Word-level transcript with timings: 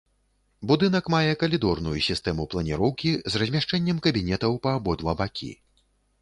Будынак 0.69 1.09
мае 1.15 1.33
калідорную 1.43 1.93
сістэму 2.05 2.47
планіроўкі 2.53 3.11
з 3.35 3.43
размяшчэннем 3.43 4.01
кабінетаў 4.09 4.57
па 4.65 4.75
абодва 4.79 5.17
бакі. 5.23 5.53